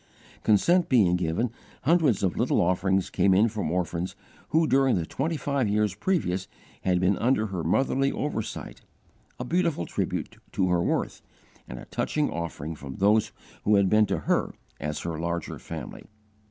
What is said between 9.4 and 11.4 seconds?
beautiful tribute to her worth